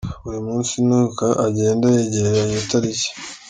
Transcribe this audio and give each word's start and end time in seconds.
Buri 0.23 0.39
munsi 0.47 0.73
ni 0.87 0.99
ko 1.17 1.27
agenda 1.47 1.85
yegera 1.95 2.29
iyo 2.47 2.61
tariki. 2.69 3.09